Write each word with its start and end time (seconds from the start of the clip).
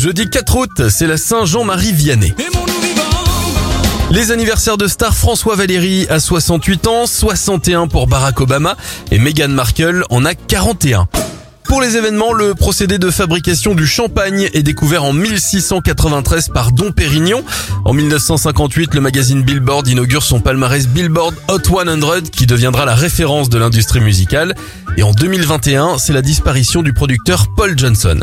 Jeudi 0.00 0.30
4 0.30 0.56
août, 0.56 0.88
c'est 0.88 1.06
la 1.06 1.18
Saint-Jean-Marie 1.18 1.92
Vianney. 1.92 2.32
Les 4.10 4.30
anniversaires 4.30 4.78
de 4.78 4.88
star 4.88 5.14
François 5.14 5.56
Valéry 5.56 6.06
a 6.08 6.20
68 6.20 6.86
ans, 6.86 7.06
61 7.06 7.86
pour 7.86 8.06
Barack 8.06 8.40
Obama 8.40 8.78
et 9.10 9.18
Meghan 9.18 9.48
Markle 9.48 10.04
en 10.08 10.24
a 10.24 10.34
41. 10.34 11.06
Pour 11.64 11.82
les 11.82 11.98
événements, 11.98 12.32
le 12.32 12.54
procédé 12.54 12.96
de 12.96 13.10
fabrication 13.10 13.74
du 13.74 13.86
champagne 13.86 14.48
est 14.54 14.62
découvert 14.62 15.04
en 15.04 15.12
1693 15.12 16.48
par 16.48 16.72
Dom 16.72 16.94
Pérignon. 16.94 17.44
En 17.84 17.92
1958, 17.92 18.94
le 18.94 19.02
magazine 19.02 19.42
Billboard 19.42 19.86
inaugure 19.86 20.22
son 20.22 20.40
palmarès 20.40 20.88
Billboard 20.88 21.34
Hot 21.48 21.60
100 21.62 22.30
qui 22.32 22.46
deviendra 22.46 22.86
la 22.86 22.94
référence 22.94 23.50
de 23.50 23.58
l'industrie 23.58 24.00
musicale. 24.00 24.54
Et 24.96 25.02
en 25.02 25.12
2021, 25.12 25.98
c'est 25.98 26.14
la 26.14 26.22
disparition 26.22 26.80
du 26.80 26.94
producteur 26.94 27.48
Paul 27.54 27.78
Johnson. 27.78 28.20